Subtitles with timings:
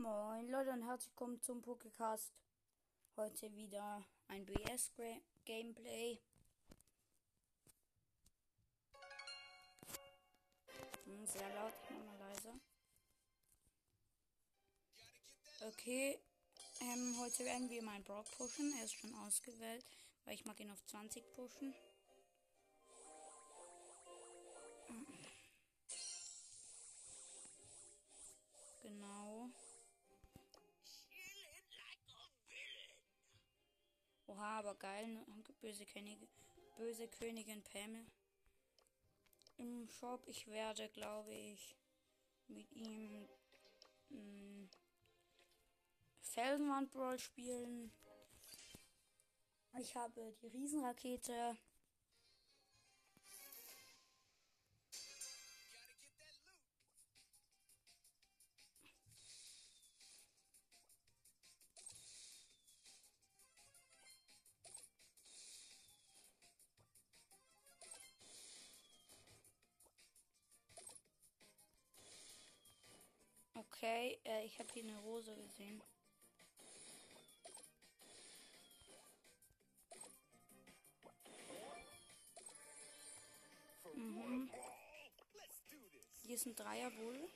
[0.00, 2.30] Moin Leute und herzlich willkommen zum Pokécast.
[3.18, 4.92] Heute wieder ein BS
[5.44, 6.18] Gameplay.
[11.04, 12.54] Hm, sehr laut, ich mach mal leiser.
[15.68, 16.18] Okay,
[16.80, 18.72] ähm, heute werden wir meinen Brock pushen.
[18.78, 19.84] Er ist schon ausgewählt,
[20.24, 21.74] weil ich mag ihn auf 20 pushen.
[34.30, 35.08] Oha, aber geil.
[35.08, 35.24] Ne?
[35.60, 36.28] Böse Königin,
[36.76, 38.06] böse Königin Pamela
[39.56, 40.22] im Shop.
[40.28, 41.76] Ich werde, glaube ich,
[42.46, 43.28] mit ihm
[44.08, 44.70] hm,
[46.20, 47.92] Felsenwand Brawl spielen.
[49.80, 51.56] Ich habe die Riesenrakete.
[73.82, 75.82] Okay, äh, ich habe hier eine Rose gesehen.
[83.94, 84.50] Mhm.
[86.26, 87.26] Hier ist ein Dreierbull.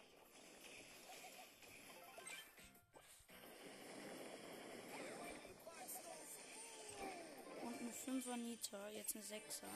[7.63, 9.69] Und eine Fünfer Nita, jetzt eine Sechser.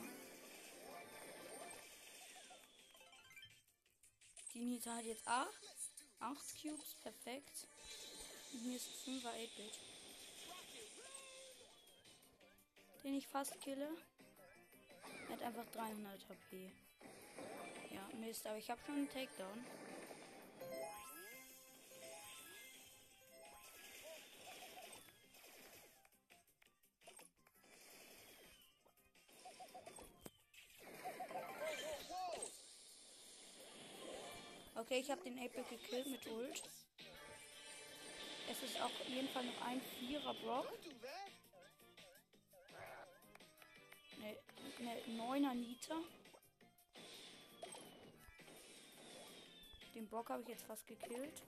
[4.53, 5.78] Die Nita hat jetzt 8.
[6.21, 7.67] 8 Cubes, perfekt.
[8.53, 9.79] Und hier ist ein 5er 8-Bit.
[13.05, 13.89] Den ich fast kille.
[15.29, 16.71] Er hat einfach 300 HP.
[17.91, 19.65] Ja, Mist, aber ich habe schon einen Takedown.
[34.91, 36.63] Okay, ich habe den Apex gekillt mit Ult.
[38.51, 40.67] Es ist auf jeden Fall noch ein Vierer Brock.
[44.19, 44.39] Ne,
[44.79, 45.95] ne Neuner Nita.
[49.95, 51.43] Den Brock habe ich jetzt fast gekillt.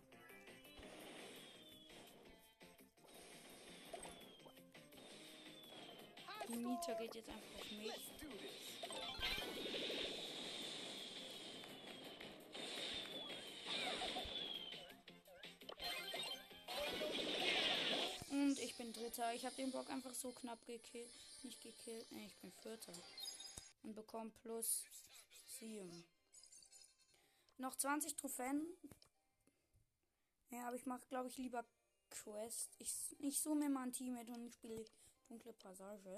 [6.47, 8.21] Die Nita geht jetzt einfach auf mich.
[18.91, 19.35] Bin Dritter.
[19.35, 21.11] Ich habe den Block einfach so knapp gekillt.
[21.43, 22.11] Nicht gekillt.
[22.13, 22.93] Nee, ich bin Vierter.
[23.83, 24.85] Und bekomme plus
[25.59, 26.05] 7.
[27.59, 28.67] Noch 20 Trophäen.
[30.51, 31.65] Ja, aber ich mache, glaube ich, lieber
[32.11, 32.71] Quest.
[32.79, 34.85] Ich, ich suche mir mal ein Team mit und spiele
[35.29, 36.17] dunkle Passage.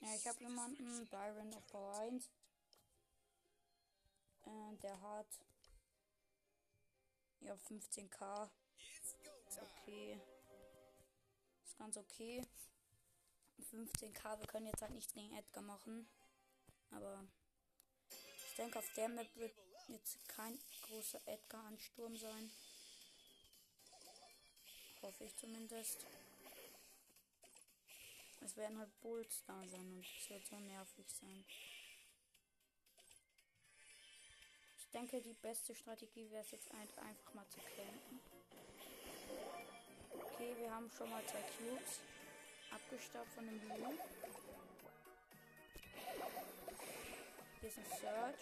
[0.00, 2.30] Ja, ich habe jemanden, Byron auf Power 1.
[4.46, 5.26] Äh, der hat
[7.40, 8.50] ja 15k.
[9.60, 10.20] Okay.
[11.64, 12.46] Ist ganz okay.
[13.72, 16.08] 15k, wir können jetzt halt nichts gegen Edgar machen.
[16.90, 17.24] Aber
[18.48, 19.52] ich denke, auf der Map wird
[19.88, 22.50] jetzt kein großer Edgar-Ansturm sein.
[25.02, 26.06] Hoffe ich zumindest.
[28.40, 31.44] Es werden halt Bulls da sein und es wird so nervig sein.
[34.88, 38.20] Ich denke, die beste Strategie wäre es jetzt einfach mal zu campen.
[40.14, 42.00] Okay, wir haben schon mal zwei Cubes
[42.72, 43.98] abgestaubt von dem Blue.
[47.60, 48.40] Hier ist ein Search.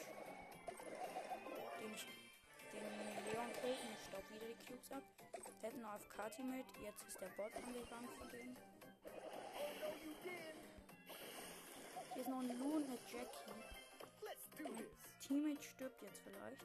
[1.81, 1.97] Den,
[2.73, 5.03] den Leon killt und ich staub wieder die Cubes ab.
[5.61, 6.81] Der hat ein AFK-Teammate.
[6.81, 8.57] Jetzt ist der Bot angegangen von denen.
[12.15, 13.51] Hier ist noch ein und eine Jackie.
[14.23, 14.87] Mein
[15.27, 16.63] Teammate stirbt jetzt vielleicht.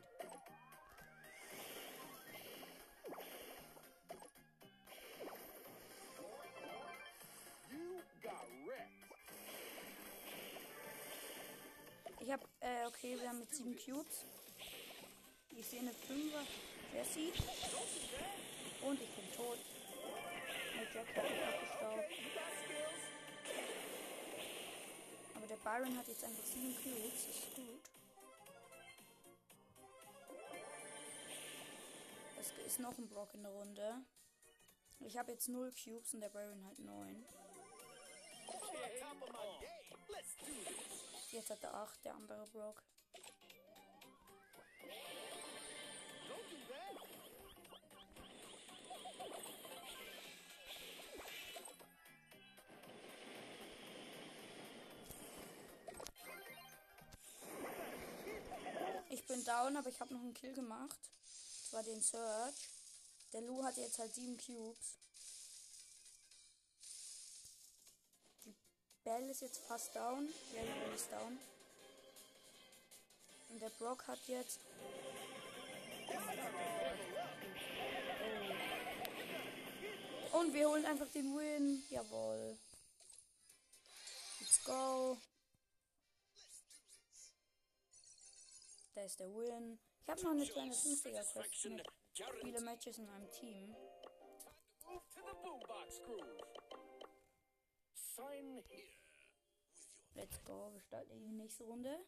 [12.20, 14.26] Ich hab, äh, okay, wir haben mit sieben Cubes.
[15.58, 16.44] Ich sehe eine Fünfer
[16.94, 17.34] Jessie.
[18.84, 19.58] Und ich bin tot.
[20.80, 22.12] Mit Jack hat mich abgestaubt.
[25.34, 27.26] Aber der Byron hat jetzt einfach sieben Cubes.
[27.26, 27.91] Das ist gut.
[32.66, 34.06] Ist noch ein Block in der Runde.
[35.02, 37.26] Ich habe jetzt null Cubes und der Byron hat neun.
[41.32, 42.84] Jetzt hat er 8, der andere Brock.
[59.10, 61.00] Ich bin down, aber ich habe noch einen Kill gemacht.
[61.72, 62.68] Das war den Search.
[63.32, 64.98] Der Lu hat jetzt halt sieben Cubes.
[68.44, 68.54] Die
[69.06, 70.28] Bell ist jetzt fast down.
[70.54, 71.40] Ja, die Bell ist down.
[73.48, 74.60] Und der Brock hat jetzt.
[80.34, 80.40] Oh.
[80.40, 81.86] Und wir holen einfach den Win.
[81.90, 82.58] Jawohl.
[84.42, 85.18] Let's go.
[88.94, 89.80] Da ist der Win.
[90.04, 91.88] Ich habe noch eine kleine 50er Quest mit
[92.42, 93.76] viele Matches in meinem Team.
[100.14, 100.72] Let's go.
[100.74, 102.06] Wir starten in die nächste Runde.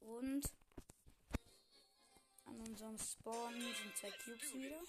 [0.00, 0.44] Und
[2.44, 4.80] an unserem Spawn sind zwei Cubes wieder.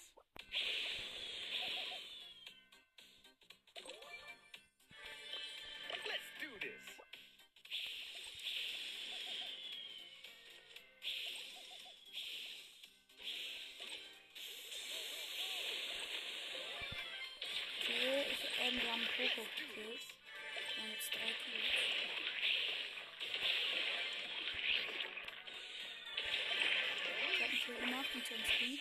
[28.42, 28.80] Speed.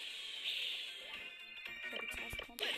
[1.84, 2.70] Ich habe jetzt fast komplett.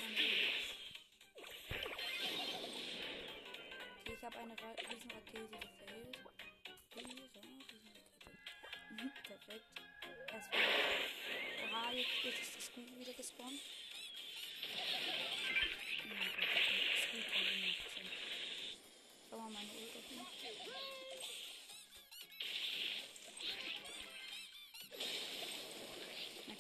[4.01, 6.19] Okay, ich habe eine Ra Riesenrakete gefällt.
[6.97, 7.95] Riesen, Riesenrakete.
[8.91, 9.69] Mhm, perfekt.
[10.33, 10.63] Erstmal.
[11.65, 13.61] Oha, jetzt, ist das Squeak wieder gespawnt.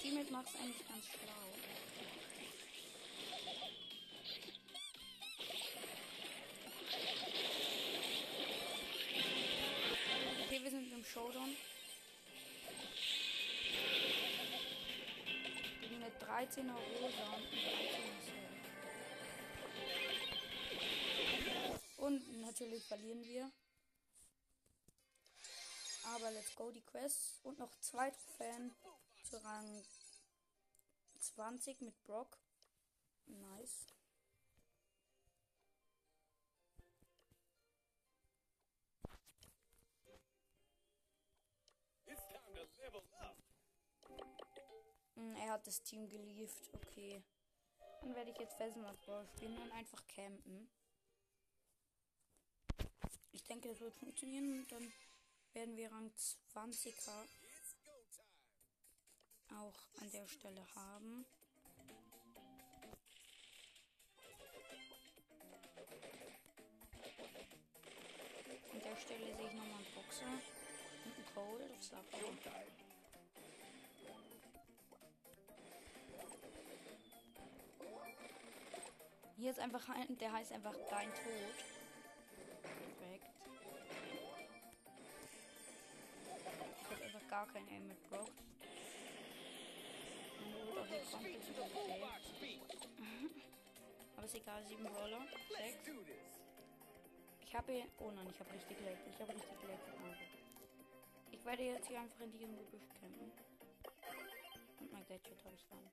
[0.04, 1.48] Teammate macht es eigentlich ganz schlau.
[10.44, 11.56] Okay, wir sind im Showdown.
[15.80, 18.60] Gegen eine 13er Rosa und eine 13er Cell.
[21.96, 23.50] Und natürlich verlieren wir.
[26.14, 27.40] Aber let's go die Quests.
[27.42, 28.74] Und noch zwei Trophäen
[29.24, 29.82] zu Rang
[31.18, 32.38] 20 mit Brock.
[33.26, 33.86] Nice.
[45.14, 46.70] Hm, Er hat das Team gelieft.
[46.74, 47.22] Okay.
[48.02, 50.68] Dann werde ich jetzt Fessenmacht Brawl spielen und einfach campen.
[53.32, 54.92] Ich denke, das wird funktionieren und dann
[55.54, 56.10] werden wir Rang
[56.52, 57.26] 20er
[59.56, 61.24] auch an der Stelle haben.
[68.72, 70.26] An der Stelle sehe ich nochmal einen Boxer
[71.04, 71.60] und einen.
[71.76, 72.18] Das sagt er.
[79.36, 81.54] Hier ist einfach ein, der heißt einfach dein Tod.
[82.62, 83.26] Perfekt.
[86.80, 88.30] Ich habe einfach gar kein Aim mit Brock.
[90.64, 92.00] Komplett wieder gefällt.
[92.00, 92.88] Boombox beat.
[94.16, 95.20] Aber ist egal, 7 Brawler.
[95.48, 95.60] 6.
[95.60, 96.40] Let's do this.
[97.42, 97.86] Ich habe hier.
[97.98, 99.06] Oh nein, ich habe richtig geleckt.
[99.06, 99.48] Ich habe richtig.
[99.52, 100.16] Aber
[101.30, 103.32] ich werde jetzt hier einfach in diesem Gebüsch campen.
[104.80, 105.90] Und mein Gadget habe ich dann.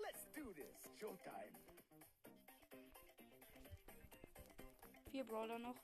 [0.00, 0.76] Let's do this.
[0.98, 1.54] Showtime.
[5.10, 5.76] Vier Brawler noch.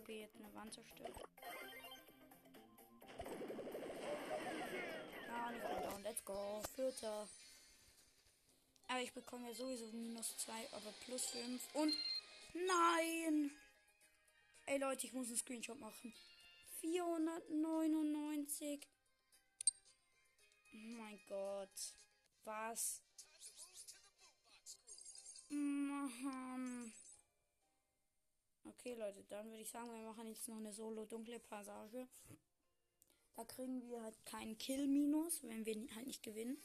[0.00, 1.18] Habe jetzt eine Wand zerstört.
[5.28, 6.02] Ja, und ich bin down.
[6.02, 6.62] Let's go.
[6.74, 7.28] Vierter.
[8.88, 11.62] Aber ich bekomme ja sowieso minus zwei, aber plus fünf.
[11.74, 11.94] Und
[12.54, 13.50] nein!
[14.66, 16.12] Ey Leute, ich muss einen Screenshot machen.
[16.80, 18.88] 499.
[20.72, 21.94] Oh mein Gott.
[22.44, 23.02] Was?
[25.50, 26.92] Mann.
[28.64, 32.06] Okay, Leute, dann würde ich sagen, wir machen jetzt noch eine solo-dunkle Passage.
[33.36, 36.62] Da kriegen wir halt keinen Kill-Minus, wenn wir halt nicht gewinnen.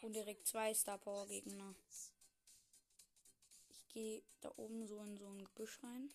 [0.00, 1.74] Und direkt zwei Star Power Gegner.
[3.68, 6.10] Ich gehe da oben so in so ein Gebüsch rein.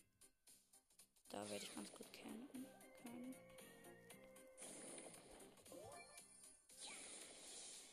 [1.29, 2.65] Da werde ich ganz gut campen
[3.01, 3.35] können.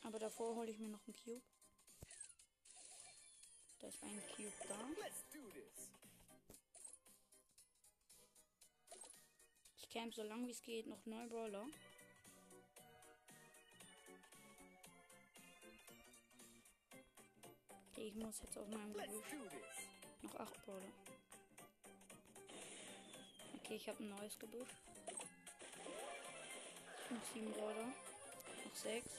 [0.02, 1.42] Aber davor hole ich mir noch einen Cube.
[3.80, 4.78] Da ist ein Cube da.
[9.76, 11.66] Ich camp so lange wie es geht noch neun Brawler.
[17.90, 19.32] Okay, ich muss jetzt auf meinem Gebüsch
[20.22, 20.92] noch acht Brawler.
[23.56, 24.68] Okay, ich habe ein neues Gebüsch.
[27.08, 27.86] Noch sieben Brawler.
[27.86, 29.10] Noch sechs.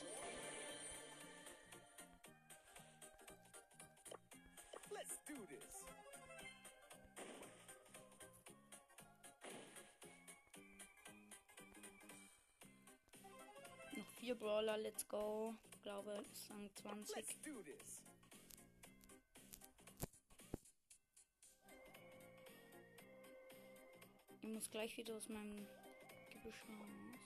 [14.41, 15.53] Brawler, let's go.
[15.71, 17.15] Ich glaube, es sind 20.
[17.15, 18.01] Let's do this.
[24.41, 25.67] Ich muss gleich wieder aus meinem
[26.31, 27.19] Gebüsch raus.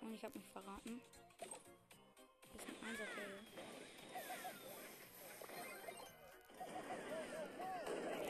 [0.00, 1.02] Und ich habe mich verraten.
[1.38, 3.40] Das ist ein Einserkill.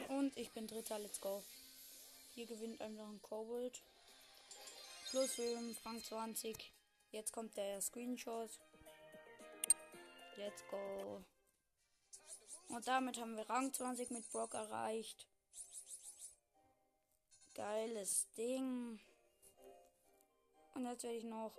[0.09, 1.41] Und ich bin Dritter, let's go.
[2.33, 3.81] Hier gewinnt einfach ein Kobold.
[5.09, 6.73] Plus 5, Rang 20.
[7.11, 8.49] Jetzt kommt der Screenshot.
[10.35, 11.23] Let's go.
[12.69, 15.27] Und damit haben wir Rang 20 mit Brock erreicht.
[17.53, 18.99] Geiles Ding.
[20.73, 21.53] Und jetzt werde ich noch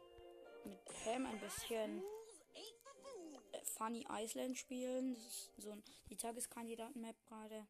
[0.65, 2.03] mit Pam ein bisschen
[3.53, 5.15] äh, Funny Island spielen.
[5.15, 7.67] Das ist so ein, die Tageskandidaten-Map gerade.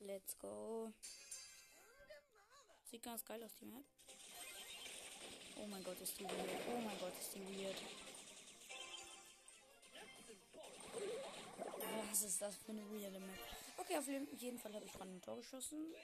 [0.00, 0.92] Let's go.
[2.92, 3.84] Sieht ganz geil aus, die Map.
[5.56, 6.60] Oh mein Gott, ist die weird.
[6.68, 7.76] Oh mein Gott, ist die weird.
[12.10, 13.38] Was ist das für eine weirde Map?
[13.78, 15.94] Okay, auf jeden Fall habe ich gerade ein Tor geschossen.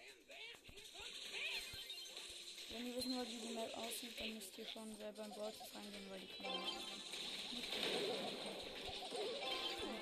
[2.71, 5.53] Wenn ihr wissen wollt, wie die Map aussieht, dann müsst ihr schon selber in Brawl
[5.75, 7.69] reingehen, weil die kann man nicht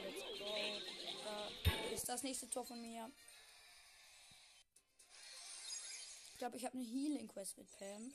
[0.05, 0.55] Let's go.
[1.25, 1.49] Da
[1.93, 3.11] ist das nächste Tor von mir.
[6.37, 8.13] Ich glaube, ich habe eine Healing Quest mit Pam.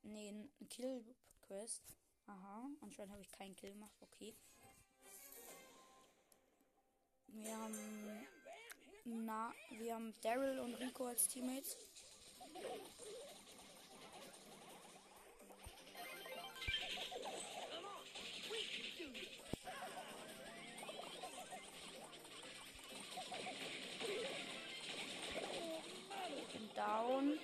[0.00, 1.04] Nee, ein Kill
[1.42, 1.82] Quest.
[2.24, 3.94] Aha, anscheinend habe ich keinen Kill gemacht.
[4.00, 4.34] Okay.
[7.26, 8.26] Wir haben.
[9.04, 11.76] Na, wir haben Daryl und Rico als Teammates.
[26.74, 27.38] Down.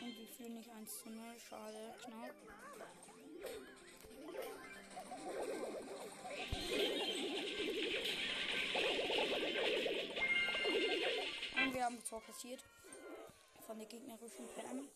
[0.00, 1.18] Und wir führen nicht 1 zu 0.
[1.38, 2.34] Schade, knapp.
[11.56, 12.64] Und wir haben Tor kassiert.
[13.66, 14.88] Von der gegnerischen Pam.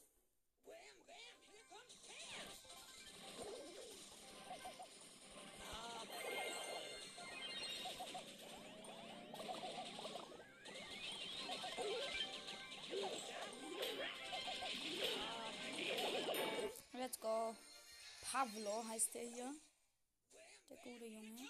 [18.44, 19.54] Pavlo heißt der hier.
[20.68, 21.48] Der gute Junge.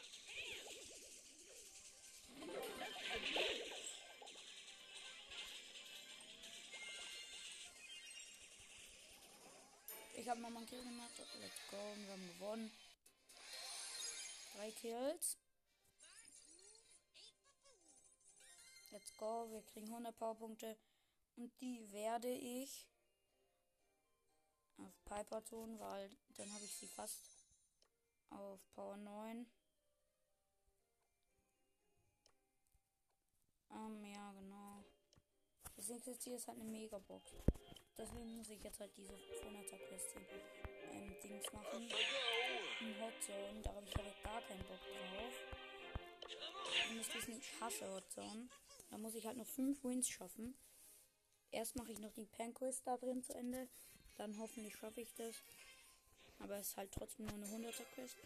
[10.16, 11.10] Ich habe nochmal einen Kill gemacht.
[11.40, 11.76] Let's go.
[11.96, 12.72] Wir haben gewonnen.
[14.54, 15.36] Drei Kills.
[18.92, 19.50] Let's go.
[19.50, 20.76] Wir kriegen 100 Powerpunkte.
[21.34, 22.86] Und die werde ich
[24.78, 27.20] auf Piper tun, weil dann habe ich sie fast
[28.30, 29.46] auf Power 9.
[33.70, 34.84] Ähm, ja, genau.
[35.76, 37.32] Das nächste Ziel ist halt eine Megabox.
[37.96, 40.16] Deswegen muss ich jetzt halt diese 500er Quest
[40.92, 41.88] ähm, Dings machen.
[42.80, 45.34] Ein Hot Zone, da habe ich aber gar keinen Bock drauf.
[46.90, 48.48] Ihr müsst wissen, ich hasse Hot Zone.
[48.90, 50.56] Da muss ich halt noch 5 Wins schaffen.
[51.50, 53.68] Erst mache ich noch die Pen-Quest da drin zu Ende.
[54.16, 55.34] Dann hoffentlich schaffe ich das.
[56.40, 58.16] Aber es ist halt trotzdem nur eine 100er Quest.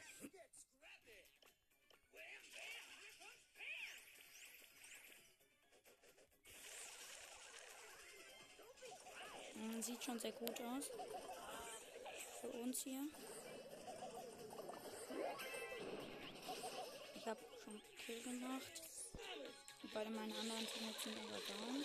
[9.80, 10.90] Sieht schon sehr gut aus.
[12.40, 13.06] Für uns hier.
[17.14, 18.82] Ich habe schon Kill gemacht.
[19.94, 21.84] Beide meine anderen Teammates sind aber down.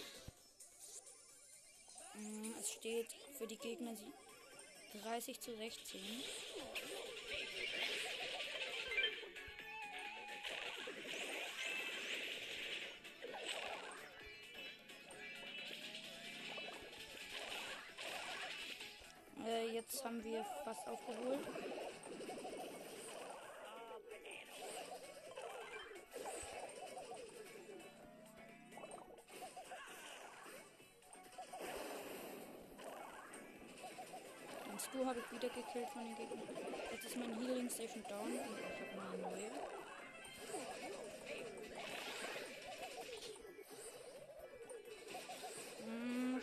[2.15, 3.95] Mm, es steht für die Gegner
[5.01, 5.99] 30 zu 16.
[19.45, 21.39] Äh, jetzt haben wir fast aufgeholt.
[34.83, 36.47] Den Stu habe ich wieder gekillt von den Gegnern.
[36.91, 39.51] Jetzt ist mein Healing Station down und ich habe eine neue.
[45.85, 46.41] Hm.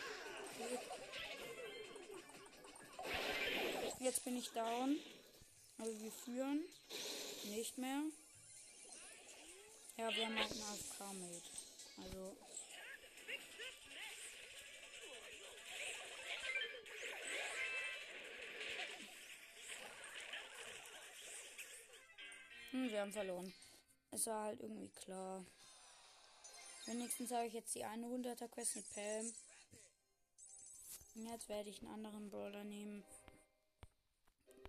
[3.99, 4.97] Jetzt bin ich down.
[5.79, 6.65] Aber wir führen.
[7.45, 8.03] Nicht mehr.
[9.97, 11.43] Ja, wir haben halt einen AFK-Mate.
[11.99, 12.50] Also.
[22.71, 23.53] Hm, wir haben verloren.
[24.11, 25.45] Es war halt irgendwie klar.
[26.87, 29.33] Wenigstens habe ich jetzt die 100er Quest mit Pam.
[31.15, 33.05] Jetzt werde ich einen anderen Brawler nehmen.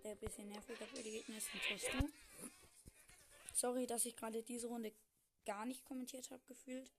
[0.02, 1.48] Der ein bisschen nerviger für die Gegner ist.
[2.00, 2.12] Und.
[3.54, 4.92] Sorry, dass ich gerade diese Runde
[5.44, 6.90] gar nicht kommentiert habe, gefühlt.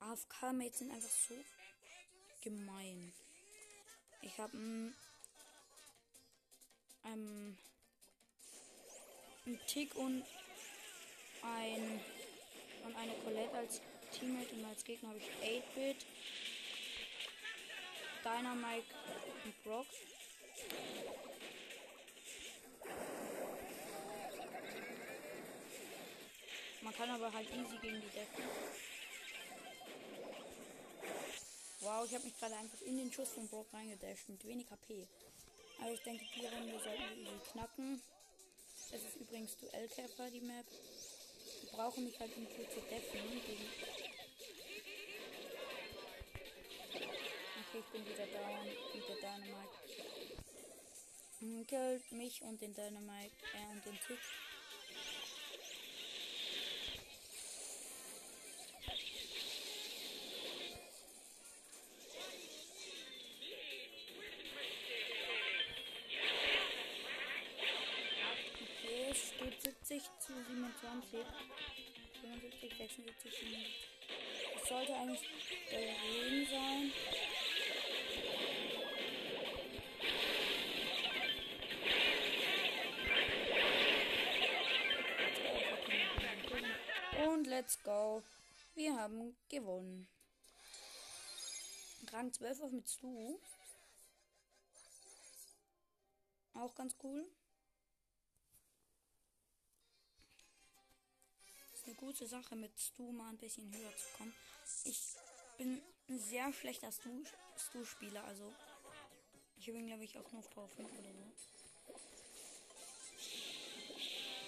[0.00, 1.34] AFK-Mates sind einfach so
[2.42, 3.12] gemein.
[4.20, 4.94] Ich habe einen,
[7.04, 7.56] ähm,
[9.46, 10.24] einen Tick und
[11.42, 12.00] ein
[12.84, 13.80] und eine Colette als
[14.12, 16.06] Teammate und als Gegner habe ich 8-Bit,
[18.24, 18.86] Dynamite
[19.44, 19.86] und Brock.
[26.82, 28.44] Man kann aber halt easy gegen die decken.
[31.80, 35.08] Wow, ich habe mich gerade einfach in den Schuss von Brock reingedasht mit wenig HP.
[35.82, 38.00] Aber ich denke, die Runde sollten wir knacken.
[38.92, 40.66] Es ist übrigens Duellkämpfer, die Map.
[41.60, 43.68] Die brauchen mich halt um gut zu deffen gegen.
[47.58, 48.64] Okay, ich bin wieder down
[48.94, 49.76] mit der Dynamite.
[51.40, 54.20] Hm, Killt mich und den Dynamite, äh, und den Tick.
[70.92, 71.24] 27.
[72.20, 73.88] 75, 76, 77.
[74.54, 75.20] Das sollte eigentlich
[75.70, 76.92] der Regen sein.
[87.26, 88.22] Und let's go.
[88.74, 90.06] Wir haben gewonnen.
[92.12, 93.38] Rang 12 auf mit Stu.
[96.54, 97.26] Auch ganz cool.
[102.02, 104.34] Gute Sache mit Stu mal ein bisschen höher zu kommen.
[104.84, 104.98] Ich
[105.56, 107.24] bin ein sehr schlechter Stu-
[107.56, 108.52] Stu-Spieler, also
[109.56, 111.32] ich bin glaube ich auch nur Power 5 oder so.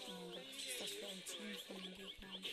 [0.08, 2.44] Oh was ist das für ein Team von den Gegnern?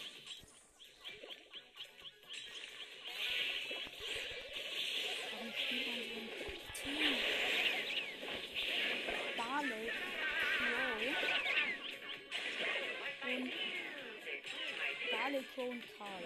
[15.53, 16.23] Crow und Karl.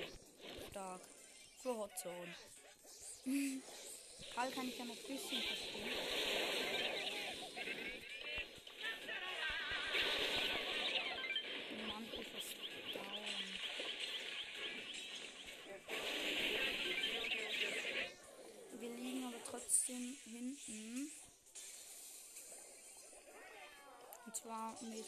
[0.70, 1.02] Stark.
[1.64, 2.36] Für Hot Zone.
[4.36, 5.90] Karl kann ich ja noch ein bisschen verstehen.
[18.80, 21.12] Wir liegen aber trotzdem hinten.
[24.26, 25.06] Und zwar mit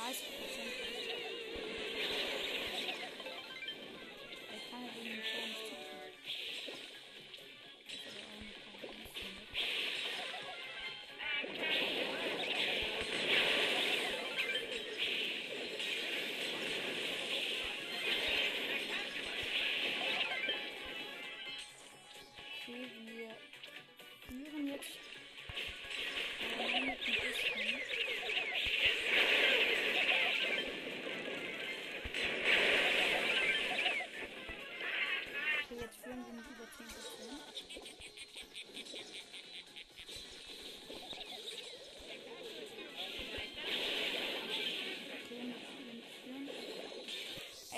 [0.00, 0.99] 30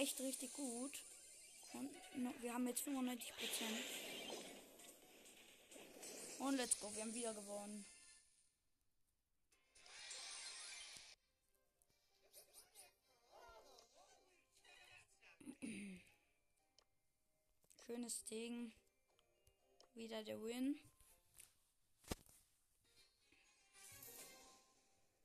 [0.03, 0.99] Echt richtig gut.
[1.75, 3.23] Und wir haben jetzt 95%.
[6.41, 7.87] Und let's go, wir haben wieder gewonnen.
[17.87, 18.73] Schönes Ding.
[19.95, 20.81] Wieder der Win.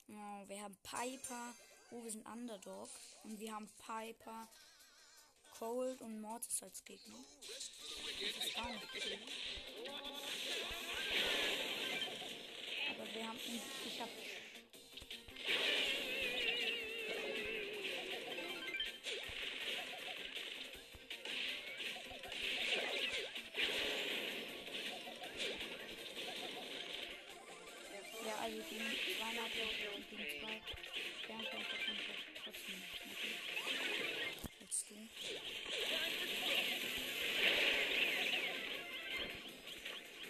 [0.10, 1.56] Oh, wir haben Piper.
[1.90, 2.90] Oh, wir sind Underdog.
[3.24, 4.48] Und wir haben Piper,
[5.58, 7.18] Cold und Mortis als Gegner.
[7.40, 8.58] Das ist.
[12.92, 13.40] Aber wir haben.
[13.86, 14.12] Ich habe
[28.26, 28.84] Ja, also gegen
[29.18, 30.37] zwei Nahkämpfer und gegen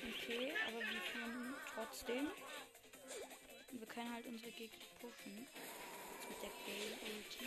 [0.03, 2.27] Okay, aber wir führen trotzdem.
[3.71, 5.47] Wir können halt unsere Gegner pushen.
[6.13, 7.45] Jetzt mit der Gale Ulti.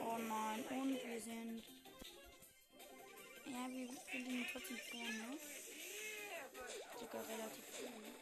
[0.00, 1.62] Oh nein, und wir sind
[3.46, 5.38] ja, wir, liegen trotzdem vorne.
[6.98, 8.15] Sogar relativ gut.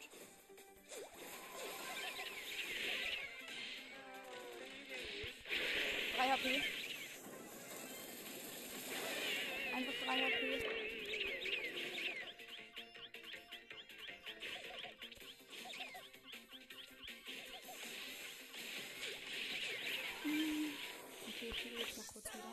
[6.45, 6.61] Einfach
[10.05, 10.41] drei HP.
[21.27, 22.53] Okay, ich spiele jetzt mal kurz wieder.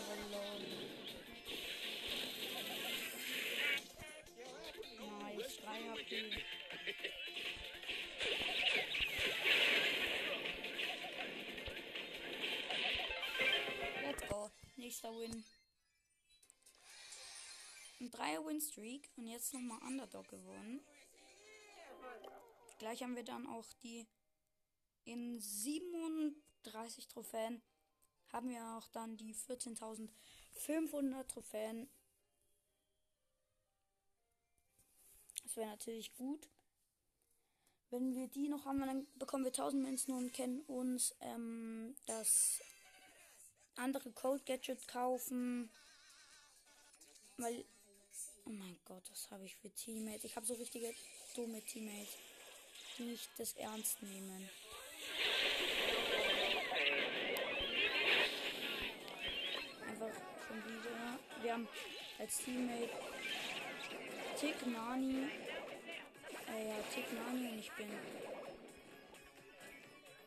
[0.00, 0.62] Aber lol.
[5.10, 7.10] Nice, 3 HP.
[15.04, 15.44] Nächster Win.
[18.00, 20.80] Ein 3er Win-Streak und jetzt nochmal Underdog gewonnen.
[22.78, 24.06] Gleich haben wir dann auch die
[25.04, 27.60] in 37 Trophäen
[28.32, 31.90] haben wir auch dann die 14.500 Trophäen
[35.42, 36.48] Das wäre natürlich gut.
[37.90, 42.62] Wenn wir die noch haben, dann bekommen wir 1000 Münzen und können uns ähm, das
[43.76, 45.70] andere Code Gadget kaufen.
[47.36, 47.64] Weil.
[48.46, 50.24] Oh mein Gott, was habe ich für Teammates?
[50.24, 50.94] Ich habe so richtige
[51.34, 52.14] dumme Teammates,
[52.98, 54.50] die nicht das ernst nehmen.
[59.88, 60.10] Einfach
[60.46, 61.18] schon wieder.
[61.40, 61.68] Wir haben
[62.18, 62.90] als Teammate
[64.38, 65.30] Tick Nani.
[66.48, 67.88] Äh, ja, Tick Nani und ich bin.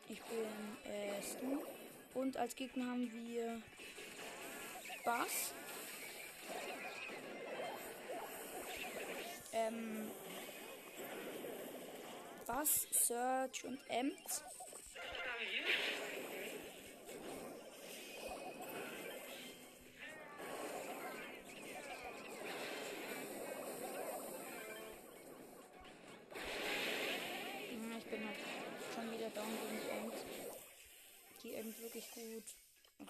[0.08, 1.77] Ich bin äh, Stu.
[2.18, 3.62] Und als Gegner haben wir
[5.04, 5.54] Bass.
[9.52, 10.10] Ähm,
[12.44, 14.42] Bass, Search und Ems.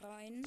[0.02, 0.44] Rein.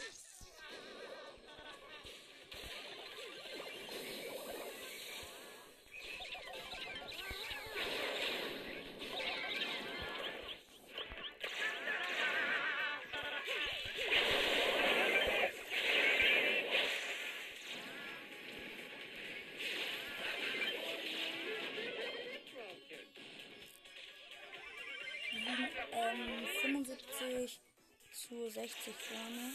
[28.51, 29.53] 60 vorne.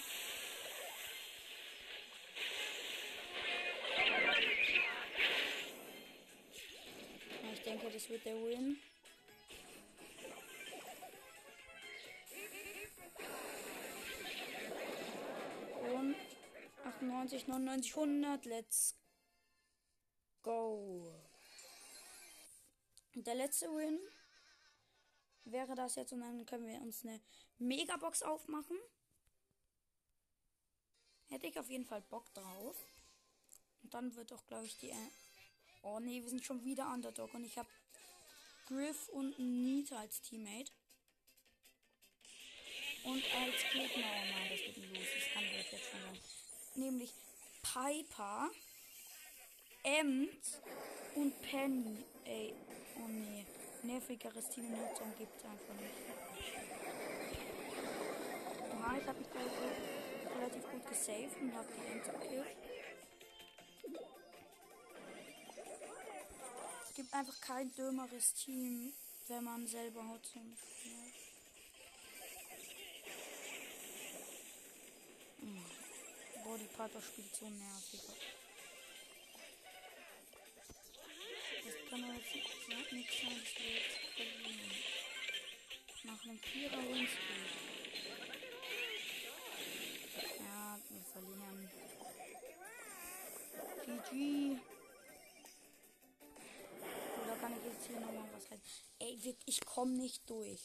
[7.43, 8.79] Ja, ich denke, das wird der Win.
[15.93, 16.17] Und
[16.85, 18.45] 98, 99, 100.
[18.47, 18.95] Let's
[20.43, 21.13] go.
[23.15, 23.99] Der letzte Win
[25.47, 27.21] wäre das jetzt und dann können wir uns eine
[27.59, 28.77] Megabox aufmachen.
[31.29, 32.77] Hätte ich auf jeden Fall Bock drauf.
[33.83, 34.91] Und dann wird auch, glaube ich, die.
[34.91, 35.11] Äh
[35.83, 37.69] oh nee, wir sind schon wieder Underdog und ich habe
[38.67, 40.73] Griff und Nita als Teammate.
[43.05, 45.07] Und als Gegner, oh nein, das wird los.
[45.15, 46.19] Das kann ich jetzt schon sagen.
[46.75, 47.15] Nämlich
[47.63, 48.51] Piper,
[49.85, 50.61] Ems
[51.15, 52.05] und Penny.
[52.25, 52.53] Ey,
[52.97, 53.47] oh nee
[53.87, 55.95] nervigeres Team in Hotzone gibt es einfach nicht.
[58.73, 62.57] Oha, ich habe mich gleich relativ gut gesaved und habe die Ente gekillt.
[66.89, 68.93] Es gibt einfach kein dümmeres Team,
[69.29, 71.15] wenn man selber Hotzone spielt.
[75.41, 75.65] Hm.
[76.45, 78.36] Boah, die Piper spielt so nervig.
[81.97, 84.71] Kann doch jetzt nicht- nicht sein, dass wir jetzt verlieren.
[86.05, 87.51] Nach einem Vierer Windspeed.
[90.39, 91.71] Ja, wir verlieren.
[93.87, 94.61] GG.
[97.25, 98.61] Oder kann ich jetzt hier nochmal was rein?
[98.99, 100.61] Ey, ich komme nicht durch.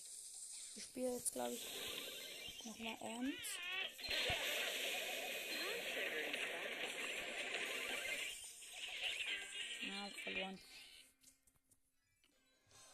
[0.75, 1.63] Ich spiele jetzt, glaube ich,
[2.65, 3.59] nochmal Ernst.
[10.23, 10.59] Verloren.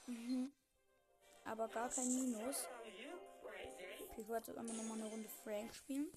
[0.07, 0.51] Mhm.
[1.45, 2.67] Aber gar kein Minus.
[4.17, 6.11] Ich wollte immer noch mal eine Runde Frank spielen.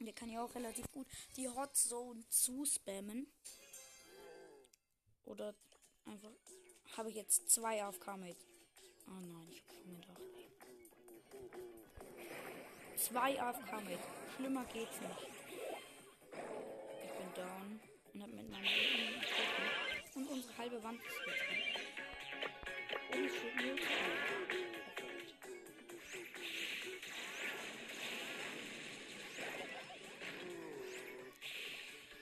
[0.00, 3.26] Der kann ja auch relativ gut die Hot Zone zu spammen.
[5.24, 5.54] Oder
[6.04, 6.30] einfach.
[6.96, 8.36] Habe ich jetzt zwei AFK mit.
[9.06, 10.22] Oh nein, ich schon gedacht.
[12.96, 13.98] Zwei AFK mit.
[14.36, 15.28] Schlimmer geht's nicht.
[17.04, 17.80] Ich bin down
[18.12, 20.14] und hab mit Gegnerin getroffen.
[20.14, 21.63] Und unsere halbe Wand ist jetzt
[23.34, 23.42] Ich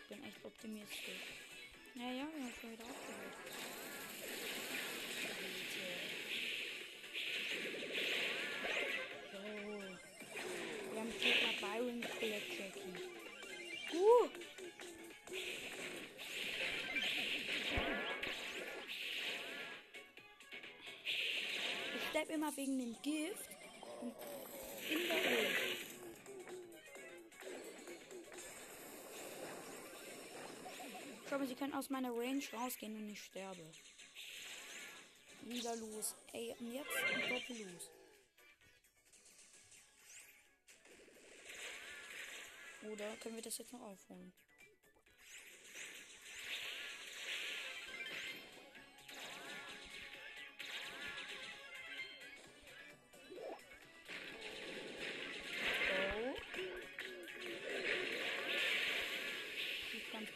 [0.08, 0.98] bin echt optimistisch.
[1.94, 2.84] Ja, ja, haben schon wieder
[22.32, 23.50] Ich immer wegen dem Gift
[24.00, 24.14] und
[24.90, 25.58] in der Ult.
[31.28, 33.70] Schau mal, sie können aus meiner Range rausgehen und ich sterbe.
[35.42, 36.14] Wieder los.
[36.32, 37.90] Ey, und jetzt ein Doppel los.
[42.90, 44.32] Oder können wir das jetzt noch aufholen?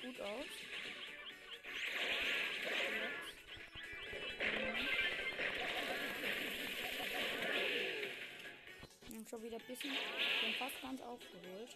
[0.06, 0.46] Gut aus.
[9.04, 9.92] Haben schon wieder ein bisschen,
[10.40, 11.70] schon fast ganz aufgeholt.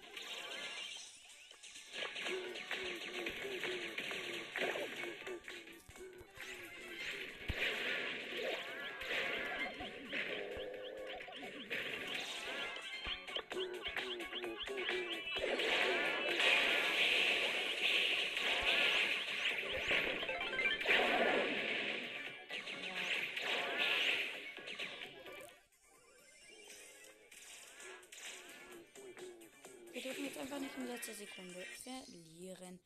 [31.01, 32.79] Letzter Sekunde verlieren.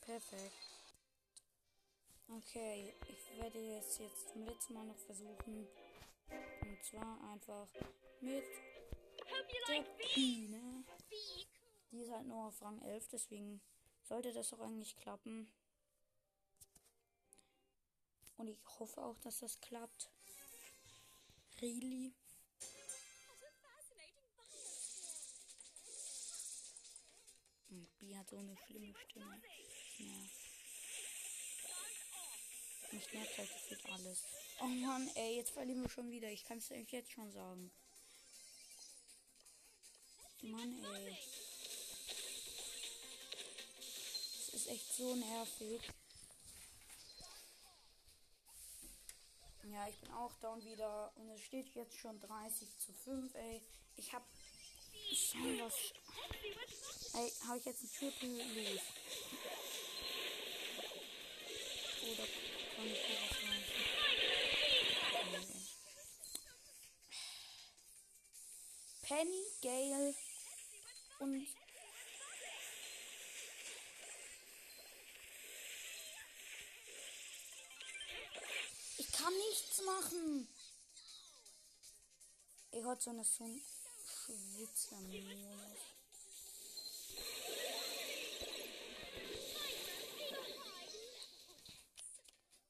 [0.00, 0.80] Perfekt.
[2.26, 5.68] Okay, ich werde jetzt, jetzt zum letzten Mal noch versuchen.
[6.62, 7.68] Und zwar einfach
[8.22, 8.44] mit
[9.68, 10.84] der Biene.
[11.92, 13.60] Die ist halt nur auf Rang 11, deswegen
[14.02, 15.52] sollte das doch eigentlich klappen.
[18.38, 20.10] Und ich hoffe auch, dass das klappt.
[21.60, 22.14] Really?
[28.06, 29.42] Bi hat so eine schlimme Stimme.
[29.98, 30.28] Ja.
[32.92, 34.22] Mich nervt halt gefühlt alles.
[34.60, 36.28] Oh Mann, ey, jetzt verlieren wir schon wieder.
[36.30, 37.72] Ich kann es euch jetzt schon sagen.
[40.42, 41.18] Mann, ey.
[44.36, 45.80] Das ist echt so nervig.
[49.64, 51.12] Ja, ich bin auch down wieder.
[51.16, 53.62] Und es steht jetzt schon 30 zu 5, ey.
[53.96, 54.24] Ich hab
[55.12, 55.74] schon was.
[57.16, 58.80] Ey, habe ich jetzt ein Triple los?
[62.02, 62.26] Oder
[62.76, 63.76] kann ich hier was machen?
[69.00, 70.14] Penny, Gale
[71.20, 71.48] und
[78.98, 80.48] ich kann nichts machen.
[82.72, 83.62] Ich hat so eine so ein
[84.04, 85.95] Schwitzermodus.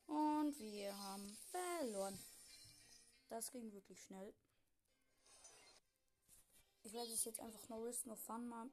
[0.07, 2.19] Und wir haben verloren.
[3.29, 4.33] Das ging wirklich schnell.
[6.85, 8.71] Ich werde es jetzt einfach No Risk, No Fun mal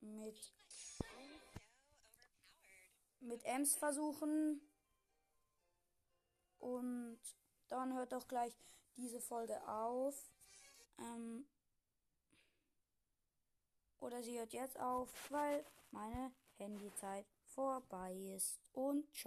[0.00, 0.52] mit
[3.20, 4.60] mit Ems versuchen.
[6.58, 7.20] Und
[7.68, 8.54] dann hört auch gleich
[8.96, 10.30] diese Folge auf.
[10.98, 11.46] Ähm
[14.00, 18.58] Oder sie hört jetzt auf, weil meine Handyzeit vorbei ist.
[18.72, 19.18] Und ciao.